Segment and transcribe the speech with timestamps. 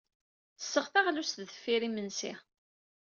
[0.53, 2.33] Ttesseɣ taɣlust deffir yimensi.